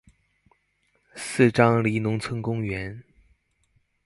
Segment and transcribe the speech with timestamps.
[1.15, 3.03] 四張犁農村公園